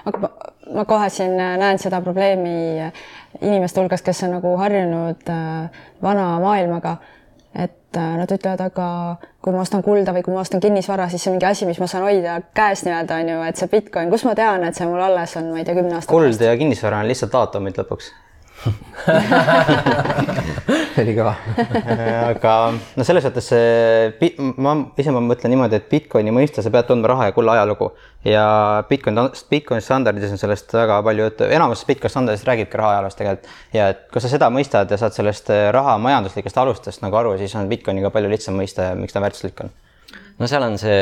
aga 0.05 0.19
ma, 0.19 0.27
ma 0.75 0.83
kohe 0.85 1.09
siin 1.09 1.39
äh, 1.39 1.55
näen 1.57 1.79
seda 1.79 2.01
probleemi 2.01 2.91
inimeste 3.41 3.79
hulgas, 3.79 4.01
kes 4.03 4.23
on 4.23 4.33
nagu 4.35 4.51
harjunud 4.59 5.29
vana 6.03 6.25
maailmaga, 6.43 6.97
et 7.55 7.95
nad 7.95 8.31
ütlevad, 8.31 8.59
aga 8.65 8.87
kui 9.41 9.53
ma 9.53 9.61
ostan 9.61 9.83
kulda 9.83 10.11
või 10.11 10.25
kui 10.25 10.33
ma 10.33 10.41
ostan 10.43 10.59
kinnisvara, 10.59 11.07
siis 11.09 11.23
see 11.23 11.31
on 11.31 11.37
mingi 11.37 11.47
asi, 11.47 11.65
mis 11.65 11.79
ma 11.79 11.87
saan 11.87 12.03
hoida 12.03 12.41
käes 12.53 12.83
nii-öelda 12.83 13.21
on 13.23 13.31
ju, 13.31 13.39
et 13.47 13.55
see 13.55 13.71
Bitcoin, 13.71 14.11
kus 14.11 14.27
ma 14.27 14.35
tean, 14.35 14.63
et 14.67 14.75
see 14.75 14.87
mul 14.87 15.01
alles 15.07 15.37
on, 15.39 15.47
ma 15.55 15.63
ei 15.63 15.65
tea, 15.65 15.75
kümne 15.79 15.95
aasta 15.95 16.11
kuld 16.11 16.43
ja 16.43 16.57
kinnisvara 16.59 16.99
on 16.99 17.07
lihtsalt 17.07 17.39
aatomid 17.39 17.79
lõpuks 17.79 18.11
oli 21.01 21.13
kõva. 21.17 21.33
aga 22.27 22.51
no 22.77 23.05
selles 23.07 23.25
mõttes 23.25 23.47
see, 23.49 24.29
ma 24.61 24.75
ise 25.01 25.13
ma 25.13 25.21
mõtlen 25.25 25.51
niimoodi, 25.55 25.79
et 25.79 25.87
Bitcoini 25.89 26.33
mõista 26.35 26.63
sa 26.63 26.73
pead 26.73 26.85
tundma 26.89 27.07
raha 27.13 27.23
ja 27.29 27.35
kulla 27.35 27.51
ajalugu 27.57 27.87
ja 28.27 28.45
Bitcoin, 28.89 29.17
Bitcoini 29.49 29.83
standardis 29.85 30.33
on 30.35 30.41
sellest 30.41 30.67
väga 30.77 30.95
palju 31.07 31.21
juttu, 31.29 31.43
enamus 31.49 31.85
Bitcoini 31.89 32.13
standardist 32.13 32.49
räägibki 32.49 32.75
raha 32.81 32.91
ajaloost 32.97 33.17
tegelikult. 33.21 33.45
ja 33.73 33.83
et 33.95 33.99
kui 34.13 34.19
sa 34.21 34.27
seda 34.31 34.47
mõistad 34.53 34.87
ja 34.91 34.97
saad 35.01 35.13
sellest 35.17 35.47
raha 35.73 35.93
majanduslikest 36.01 36.57
alustest 36.61 36.99
nagu 37.05 37.15
aru, 37.17 37.31
siis 37.41 37.53
on 37.57 37.71
Bitcoiniga 37.71 38.09
palju 38.13 38.29
lihtsam 38.31 38.55
mõista 38.59 38.91
ja 38.91 38.99
miks 38.99 39.13
ta 39.15 39.23
väärtuslik 39.23 39.57
on. 39.65 39.69
no 40.37 40.43
seal 40.51 40.63
on 40.67 40.75
see 40.81 41.01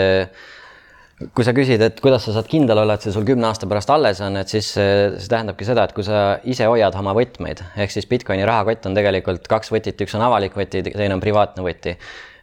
kui 1.35 1.43
sa 1.43 1.51
küsid, 1.55 1.81
et 1.83 1.99
kuidas 2.03 2.23
sa 2.25 2.33
saad 2.37 2.47
kindel 2.49 2.79
olla, 2.79 2.95
et 2.95 3.03
see 3.03 3.13
sul 3.15 3.25
kümne 3.27 3.49
aasta 3.49 3.67
pärast 3.69 3.91
alles 3.91 4.21
on, 4.23 4.39
et 4.39 4.51
siis 4.51 4.71
see, 4.77 4.95
tähendabki 5.19 5.67
seda, 5.67 5.83
et 5.87 5.93
kui 5.95 6.05
sa 6.07 6.39
ise 6.47 6.67
hoiad 6.69 6.95
oma 6.99 7.13
võtmeid, 7.17 7.63
ehk 7.75 7.93
siis 7.93 8.07
Bitcoini 8.09 8.47
rahakott 8.47 8.87
on 8.87 8.95
tegelikult 8.97 9.49
kaks 9.51 9.73
võtit, 9.75 9.99
üks 10.05 10.15
on 10.15 10.23
avalik 10.29 10.55
võti, 10.59 10.83
teine 10.87 11.17
on 11.17 11.23
privaatne 11.23 11.65
võti. 11.65 11.97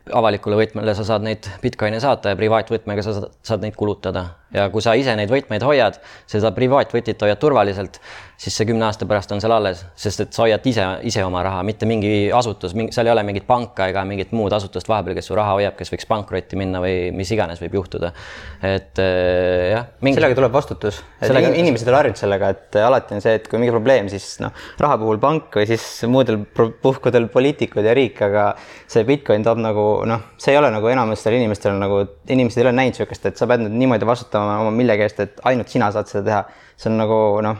avalikule 0.06 0.56
võtmele 0.56 0.92
sa 0.94 1.02
saad 1.04 1.24
neid 1.26 1.48
Bitcoine 1.62 1.98
saata 2.00 2.30
ja 2.30 2.36
privaatvõtmega 2.38 3.02
sa 3.02 3.14
saad 3.42 3.64
neid 3.64 3.74
kulutada 3.74 4.26
ja 4.54 4.68
kui 4.70 4.84
sa 4.84 4.94
ise 4.98 5.16
neid 5.18 5.32
võtmeid 5.32 5.64
hoiad, 5.66 5.98
seda 6.30 6.52
privaatvõtit 6.54 7.22
hoiad 7.22 7.40
turvaliselt 7.42 8.00
siis 8.36 8.56
see 8.58 8.66
kümne 8.68 8.84
aasta 8.84 9.06
pärast 9.08 9.30
on 9.32 9.40
seal 9.40 9.54
alles, 9.56 9.80
sest 9.96 10.20
et 10.26 10.36
sa 10.36 10.44
hoiad 10.44 10.64
ise, 10.68 10.84
ise 11.08 11.22
oma 11.24 11.40
raha, 11.44 11.62
mitte 11.66 11.88
mingi 11.88 12.28
asutus, 12.36 12.74
seal 12.92 13.08
ei 13.08 13.12
ole 13.14 13.22
mingit 13.24 13.46
panka 13.48 13.88
ega 13.90 14.02
mingit 14.08 14.34
muud 14.36 14.52
asutust 14.52 14.88
vahepeal, 14.90 15.16
kes 15.16 15.30
su 15.30 15.36
raha 15.38 15.54
hoiab, 15.56 15.76
kes 15.78 15.92
võiks 15.94 16.08
pankrotti 16.10 16.58
minna 16.60 16.82
või 16.84 17.14
mis 17.16 17.32
iganes 17.32 17.62
võib 17.64 17.78
juhtuda. 17.78 18.12
et 18.60 19.00
äh, 19.00 19.70
jah 19.72 19.86
mingi.... 20.04 20.20
sellega 20.20 20.36
tuleb 20.36 20.52
vastutus, 20.52 21.00
sellega... 21.22 21.54
inimesed 21.62 21.88
ei 21.88 21.94
ole 21.94 22.00
harjunud 22.02 22.20
sellega, 22.20 22.50
et 22.52 22.78
alati 22.82 23.16
on 23.16 23.24
see, 23.24 23.38
et 23.40 23.48
kui 23.48 23.62
mingi 23.62 23.72
probleem, 23.72 24.12
siis 24.12 24.28
noh, 24.44 24.52
raha 24.84 25.00
puhul 25.00 25.20
pank 25.22 25.56
või 25.56 25.70
siis 25.72 25.88
muudel 26.12 26.42
puhkudel 26.84 27.30
poliitikud 27.32 27.88
ja 27.88 27.96
riik, 27.96 28.20
aga 28.28 28.50
see 28.84 29.06
Bitcoin 29.08 29.48
toob 29.48 29.64
nagu 29.64 29.86
noh, 30.08 30.28
see 30.36 30.52
ei 30.52 30.60
ole 30.60 30.68
nagu 30.76 30.92
enamustel 30.92 31.38
inimestel 31.38 31.80
nagu, 31.80 32.02
inimesed 32.28 32.60
ei 32.60 32.68
ole 32.68 32.76
näinud 32.76 32.96
niisugust, 32.96 33.24
et 33.32 33.40
sa 33.40 33.48
pead 33.48 33.64
nüüd 33.64 33.80
niimoodi 33.80 34.06
vastutama 34.08 34.35
oma 34.38 34.70
millegi 34.70 35.06
eest, 35.06 35.20
et 35.20 35.40
ainult 35.50 35.68
sina 35.72 35.90
saad 35.92 36.10
seda 36.10 36.24
teha. 36.30 36.44
see 36.76 36.90
on 36.90 36.98
nagu 37.00 37.18
noh 37.42 37.56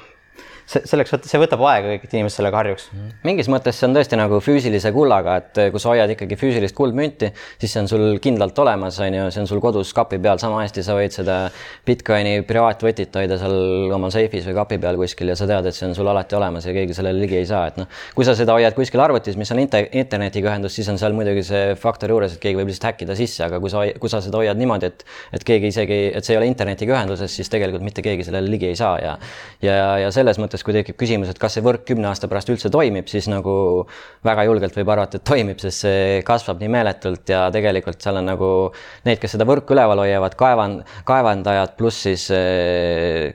see 0.66 0.82
selleks, 0.90 1.14
see 1.26 1.40
võtab 1.40 1.62
aega 1.70 1.92
kõik, 1.92 2.06
et 2.06 2.14
inimesed 2.16 2.40
sellega 2.40 2.60
harjuks. 2.60 2.88
mingis 3.26 3.48
mõttes 3.52 3.78
see 3.78 3.86
on 3.88 3.94
tõesti 3.96 4.18
nagu 4.18 4.40
füüsilise 4.42 4.90
kullaga, 4.94 5.36
et 5.40 5.60
kui 5.72 5.82
sa 5.82 5.92
hoiad 5.92 6.12
ikkagi 6.16 6.38
füüsilist 6.40 6.74
kuldmünti, 6.76 7.30
siis 7.60 7.72
see 7.72 7.82
on 7.84 7.90
sul 7.90 8.06
kindlalt 8.22 8.58
olemas, 8.62 8.98
on 9.04 9.14
ju, 9.14 9.28
see 9.34 9.44
on 9.44 9.50
sul 9.50 9.62
kodus 9.62 9.92
kapi 9.96 10.18
peal, 10.22 10.40
sama 10.42 10.62
hästi 10.64 10.84
sa 10.86 10.96
võid 10.98 11.14
seda 11.14 11.38
Bitcoini 11.86 12.40
privaatvõtit 12.46 13.14
hoida 13.20 13.38
seal 13.40 13.94
oma 13.94 14.10
seifis 14.14 14.46
või 14.48 14.56
kapi 14.58 14.80
peal 14.82 14.98
kuskil 15.00 15.30
ja 15.32 15.38
sa 15.38 15.48
tead, 15.50 15.70
et 15.70 15.76
see 15.76 15.86
on 15.88 15.94
sul 15.98 16.10
alati 16.10 16.38
olemas 16.38 16.66
ja 16.66 16.74
keegi 16.76 16.96
sellele 16.96 17.22
ligi 17.22 17.38
ei 17.40 17.48
saa, 17.48 17.66
et 17.70 17.78
noh, 17.80 17.90
kui 18.16 18.26
sa 18.26 18.34
seda 18.38 18.56
hoiad 18.56 18.74
kuskil 18.76 19.02
arvutis, 19.02 19.38
mis 19.38 19.52
on 19.54 19.62
inter 19.62 19.86
internetiga 19.96 20.50
ühendus, 20.50 20.74
siis 20.76 20.88
on 20.92 20.98
seal 21.00 21.14
muidugi 21.16 21.44
see 21.46 21.74
faktor 21.80 22.12
juures, 22.12 22.36
et 22.36 22.42
keegi 22.42 22.58
võib 22.58 22.70
lihtsalt 22.72 22.90
häkkida 22.90 23.16
sisse, 23.18 23.44
aga 23.46 23.60
kui 23.62 23.72
sa, 23.72 23.84
kui 24.00 24.12
sa 24.12 24.20
seda 24.24 24.40
hoiad 24.40 24.58
niimoodi, 24.58 24.90
et, 24.90 25.04
et 25.36 25.46
keegi 25.46 25.70
isegi, 25.72 26.00
et 26.16 26.26
see 26.26 26.34
ei 26.34 26.40
ole 26.40 26.50
internetiga 26.50 26.96
ühenduses, 26.96 27.32
siis 27.32 27.50
tegelikult 27.52 27.84
mitte 27.86 28.04
keegi 28.04 28.26
sellele 28.26 28.50
ligi 28.50 28.70
ei 28.70 28.78
saa 28.78 28.96
ja, 29.02 29.16
ja, 29.64 29.76
ja 30.04 30.12
selles 30.14 30.40
mõttes 30.42 30.55
mõttes, 30.56 30.64
kui 30.64 30.74
tekib 30.74 30.96
küsimus, 30.98 31.30
et 31.30 31.38
kas 31.40 31.56
see 31.56 31.64
võrk 31.64 31.84
kümne 31.86 32.08
aasta 32.08 32.28
pärast 32.30 32.48
üldse 32.50 32.70
toimib, 32.72 33.06
siis 33.10 33.28
nagu 33.28 33.86
väga 34.24 34.46
julgelt 34.48 34.76
võib 34.76 34.90
arvata, 34.92 35.18
et 35.18 35.26
toimib, 35.26 35.60
sest 35.60 35.84
see 35.84 36.22
kasvab 36.26 36.60
nii 36.60 36.70
meeletult 36.72 37.28
ja 37.28 37.46
tegelikult 37.52 38.00
seal 38.02 38.20
on 38.20 38.30
nagu 38.30 38.50
need, 39.06 39.20
kes 39.20 39.36
seda 39.36 39.46
võrku 39.48 39.76
üleval 39.76 40.00
hoiavad, 40.04 40.36
kaevan-, 40.38 40.80
kaevandajad, 41.08 41.74
pluss 41.78 42.06
siis 42.06 42.26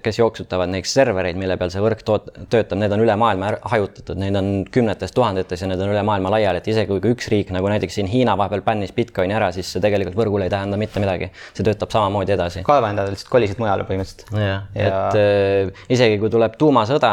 kes 0.02 0.22
jooksutavad 0.22 0.72
neid 0.72 0.90
servereid, 0.90 1.38
mille 1.40 1.58
peal 1.60 1.72
see 1.74 1.84
võrk 1.84 2.04
toot-, 2.08 2.32
töötab, 2.52 2.80
need 2.82 2.96
on 2.96 3.06
üle 3.06 3.18
maailma 3.20 3.54
hajutatud, 3.72 4.20
neid 4.22 4.38
on 4.40 4.52
kümnetes 4.72 5.14
tuhandetes 5.16 5.62
ja 5.62 5.70
need 5.70 5.82
on 5.82 5.94
üle 5.94 6.04
maailma 6.08 6.34
laiali, 6.34 6.62
et 6.62 6.72
isegi 6.72 6.90
kui 6.92 7.14
üks 7.14 7.30
riik 7.32 7.54
nagu 7.54 7.70
näiteks 7.72 8.00
siin 8.00 8.10
Hiina 8.12 8.36
vahepeal 8.40 8.66
bännis 8.66 8.96
Bitcoini 8.96 9.36
ära, 9.38 9.52
siis 9.56 9.70
see 9.72 9.84
tegelikult 9.84 10.18
võrgule 10.18 10.48
ei 10.48 10.54
tähenda 10.54 10.80
mitte 10.80 11.02
midagi. 11.04 11.30
see 11.54 11.66
töötab 11.68 11.94
samamoodi 11.94 12.34
edasi. 12.36 12.64
kaevandajad 12.68 13.14
lihtsalt 13.14 13.32
kolisid 13.32 13.62
mujale 13.62 13.86
põhimõtteliselt. 13.88 14.26
jah 14.36 14.66
ja..., 14.76 14.90
et 14.92 15.20
äh, 15.20 15.86
isegi 15.94 16.20
kui 16.22 16.32
tuleb 16.32 16.56
tuumasõda, 16.60 17.11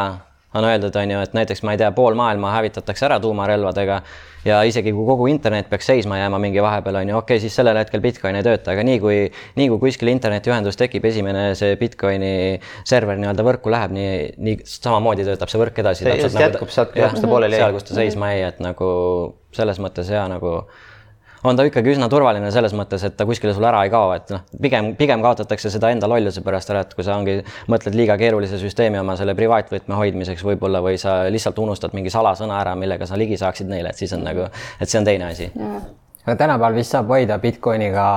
on 0.53 0.65
öeldud, 0.65 0.95
on 0.95 1.11
ju, 1.11 1.19
et 1.21 1.35
näiteks 1.37 1.61
ma 1.65 1.75
ei 1.75 1.81
tea, 1.81 1.91
pool 1.93 2.17
maailma 2.17 2.55
hävitatakse 2.55 3.05
ära 3.05 3.19
tuumarelvadega 3.21 3.99
ja 4.45 4.61
isegi 4.65 4.91
kui 4.95 5.05
kogu 5.05 5.27
internet 5.29 5.69
peaks 5.69 5.89
seisma 5.91 6.17
jääma 6.17 6.39
mingi 6.41 6.61
vahepeal 6.63 7.01
on 7.01 7.11
ju, 7.11 7.17
okei 7.19 7.35
okay,, 7.35 7.43
siis 7.43 7.55
sellel 7.59 7.77
hetkel 7.77 8.01
Bitcoin 8.01 8.39
ei 8.39 8.45
tööta, 8.45 8.73
aga 8.73 8.85
nii 8.87 8.99
kui, 9.03 9.17
nii 9.59 9.69
kui 9.73 9.81
kuskil 9.83 10.09
internetiühendus 10.13 10.79
tekib, 10.79 11.05
esimene 11.05 11.49
see 11.59 11.75
Bitcoini 11.79 12.33
server 12.87 13.19
nii-öelda 13.21 13.45
võrku 13.45 13.73
läheb, 13.73 13.93
nii, 13.95 14.13
nii 14.39 14.59
samamoodi 14.69 15.27
töötab 15.27 15.51
see 15.51 15.61
võrk 15.61 15.83
edasi. 15.83 16.07
nagu 16.09 16.29
sealt, 16.33 16.59
kus 16.63 17.21
ta 17.21 17.27
pooleli 17.27 17.59
jäi. 17.59 17.65
seal, 17.65 17.75
kus 17.77 17.89
ta 17.89 17.99
seisma 17.99 18.33
jäi, 18.33 18.45
et 18.49 18.63
nagu 18.63 18.91
selles 19.55 19.81
mõttes 19.83 20.09
ja 20.13 20.25
nagu 20.31 20.61
on 21.43 21.59
ta 21.59 21.65
ikkagi 21.67 21.93
üsna 21.93 22.09
turvaline 22.11 22.51
selles 22.53 22.73
mõttes, 22.77 23.03
et 23.07 23.15
ta 23.17 23.27
kuskile 23.29 23.53
sul 23.55 23.67
ära 23.69 23.83
ei 23.85 23.93
kao, 23.93 24.11
et 24.15 24.33
noh, 24.33 24.43
pigem, 24.61 24.91
pigem 24.99 25.23
kaotatakse 25.23 25.71
seda 25.73 25.91
enda 25.93 26.09
lolluse 26.11 26.43
pärast 26.45 26.73
ära, 26.73 26.83
et 26.85 26.93
kui 26.97 27.05
sa 27.07 27.15
ongi, 27.19 27.39
mõtled 27.71 27.95
liiga 27.97 28.17
keerulise 28.19 28.59
süsteemi 28.61 28.99
oma 29.01 29.15
selle 29.19 29.35
privaatvõtme 29.39 29.97
hoidmiseks 29.99 30.43
võib-olla 30.45 30.83
või 30.85 30.99
sa 31.01 31.21
lihtsalt 31.31 31.59
unustad 31.63 31.95
mingi 31.97 32.11
salasõna 32.13 32.59
ära, 32.61 32.75
millega 32.79 33.07
sa 33.09 33.19
ligi 33.19 33.39
saaksid 33.39 33.71
neile, 33.71 33.93
et 33.93 34.01
siis 34.01 34.13
on 34.17 34.25
nagu, 34.27 34.49
et 34.79 34.91
see 34.91 35.01
on 35.01 35.07
teine 35.07 35.31
asi. 35.31 35.51
aga 36.25 36.35
tänapäeval 36.35 36.75
vist 36.75 36.95
saab 36.95 37.11
hoida 37.13 37.39
Bitcoiniga 37.39 38.07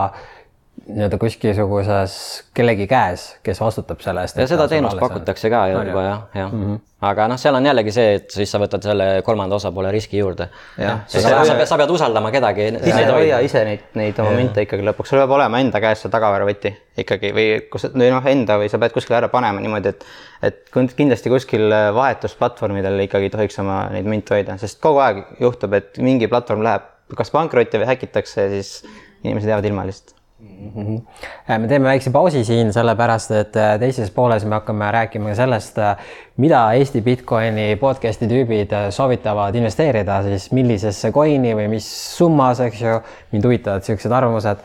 nii-öelda 0.86 1.18
kuskilsuguses 1.20 2.14
kellegi 2.54 2.86
käes, 2.90 3.36
kes 3.42 3.60
vastutab 3.60 4.00
selle 4.02 4.24
eest. 4.26 4.40
ja 4.40 4.48
seda 4.50 4.66
teenust 4.68 4.98
pakutakse 4.98 5.50
ka 5.52 5.66
juba 5.70 6.02
jah, 6.02 6.22
jah 6.34 6.52
mm. 6.52 6.64
-hmm. 6.64 6.80
Aga 7.02 7.26
noh, 7.30 7.38
seal 7.40 7.56
on 7.58 7.66
jällegi 7.66 7.92
see, 7.94 8.14
et 8.20 8.34
siis 8.34 8.50
sa 8.52 8.60
võtad 8.62 8.84
selle 8.86 9.06
kolmanda 9.26 9.56
osapoole 9.58 9.90
riski 9.94 10.20
juurde. 10.20 10.48
Sa, 10.78 11.22
sa, 11.22 11.56
sa 11.66 11.78
pead 11.80 11.90
usaldama 11.90 12.30
kedagi. 12.34 12.68
sa 12.78 13.00
ei 13.00 13.10
hoia 13.10 13.40
ise 13.44 13.64
neid, 13.66 13.88
neid 13.98 14.20
oma 14.22 14.36
münte 14.38 14.64
ikkagi 14.66 14.86
lõpuks, 14.86 15.12
sul 15.12 15.22
peab 15.22 15.34
olema 15.38 15.60
enda 15.62 15.82
käes 15.82 16.04
see 16.04 16.12
tagavaravõti 16.12 16.72
ikkagi 17.02 17.32
või 17.34 17.48
kus, 17.72 17.88
või 17.90 18.12
noh, 18.14 18.30
enda 18.32 18.58
või 18.62 18.70
sa 18.70 18.80
pead 18.82 18.94
kuskile 18.94 19.18
ära 19.18 19.32
panema 19.32 19.62
niimoodi, 19.64 19.94
et 19.94 20.06
et 20.42 20.72
kindlasti 20.96 21.30
kuskil 21.32 21.68
vahetusplatvormidel 21.98 23.04
ikkagi 23.08 23.30
ei 23.30 23.34
tohiks 23.34 23.58
oma 23.62 23.84
neid 23.94 24.08
münte 24.08 24.36
hoida, 24.36 24.58
sest 24.62 24.80
kogu 24.82 25.02
aeg 25.02 25.22
juhtub, 25.42 25.74
et 25.78 25.98
mingi 26.02 26.30
platvorm 26.30 26.64
läheb 26.66 26.90
kas 27.18 27.32
pankrotti 27.34 27.80
või 27.82 27.90
häkitakse 27.92 28.48
siis 28.54 28.74
inimesed 29.22 29.50
jäävad 29.50 29.68
ilma 29.68 29.86
lihtsalt. 29.88 30.21
Me 30.42 31.68
teeme 31.68 31.86
väikse 31.88 32.10
pausi 32.10 32.44
siin, 32.44 32.72
sellepärast 32.74 33.34
et 33.36 33.56
äh, 33.60 33.72
teises 33.80 34.10
pooles 34.14 34.44
me 34.48 34.56
hakkame 34.58 34.90
rääkima 34.94 35.34
sellest, 35.38 35.78
äh, 35.78 35.96
mida 36.42 36.64
Eesti 36.78 37.02
Bitcoini 37.02 37.76
podcast'i 37.80 38.28
tüübid 38.30 38.74
soovitavad 38.94 39.54
investeerida 39.58 40.20
siis 40.26 40.50
millisesse 40.54 41.12
coin'i 41.14 41.54
või 41.58 41.68
mis 41.76 41.88
summas, 42.16 42.62
eks 42.64 42.82
ju. 42.82 42.98
mind 43.32 43.48
huvitavad 43.48 43.86
siuksed 43.86 44.12
arvamused. 44.12 44.62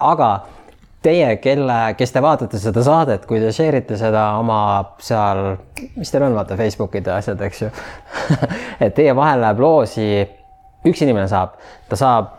aga 0.00 0.30
teie, 1.04 1.36
kelle, 1.36 1.78
kes 1.98 2.12
te 2.12 2.22
vaatate 2.22 2.58
seda 2.60 2.84
saadet, 2.84 3.26
kui 3.28 3.40
te 3.40 3.52
share 3.52 3.82
ite 3.82 3.98
seda 4.00 4.24
oma 4.40 4.60
seal, 5.04 5.56
mis 5.96 6.12
teil 6.12 6.24
on, 6.28 6.36
vaata 6.38 6.56
Facebookide 6.56 7.12
asjad, 7.12 7.40
eks 7.44 7.62
ju 7.62 7.70
et 8.84 8.94
teie 8.96 9.16
vahel 9.16 9.44
läheb 9.44 9.60
loosi, 9.60 10.08
üks 10.88 11.04
inimene 11.04 11.28
saab, 11.30 11.58
ta 11.88 11.98
saab 11.98 12.32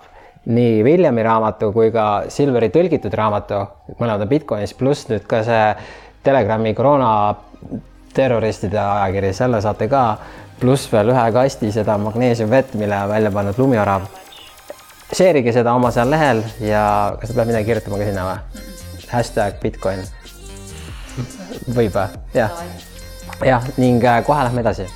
nii 0.45 0.83
Williami 0.83 1.23
raamatu 1.23 1.71
kui 1.73 1.91
ka 1.93 2.25
Silveri 2.29 2.69
tõlgitud 2.73 3.13
raamatu, 3.17 3.61
mõlemad 3.99 4.25
on 4.25 4.29
Bitcoinis, 4.29 4.75
pluss 4.77 5.09
nüüd 5.09 5.25
ka 5.29 5.41
see 5.45 5.61
Telegrami 6.25 6.73
koroona 6.77 7.09
terroristide 8.15 8.79
ajakiri, 8.79 9.33
selle 9.35 9.61
saate 9.61 9.87
ka, 9.91 10.03
pluss 10.61 10.89
veel 10.91 11.11
ühe 11.13 11.25
kasti 11.35 11.71
seda 11.75 11.97
magneesiumvett, 12.01 12.73
mille 12.79 13.01
on 13.03 13.11
välja 13.11 13.31
pannud 13.33 13.59
Lumiorav. 13.59 14.07
Share 15.13 15.41
ige 15.41 15.53
seda 15.53 15.75
oma 15.77 15.91
seal 15.93 16.09
lehel 16.09 16.41
ja 16.65 16.83
kas 17.21 17.33
peab 17.35 17.49
midagi 17.51 17.69
kirjutama 17.69 18.01
ka 18.01 18.09
sinna 18.09 18.27
või? 18.29 18.65
hashtag 19.11 19.59
Bitcoin. 19.61 20.01
võib 21.75 21.93
või? 21.93 22.21
jah. 22.33 22.61
jah, 23.45 23.73
ning 23.77 24.03
äh, 24.03 24.23
kohe 24.25 24.47
lähme 24.47 24.65
edasi 24.65 24.89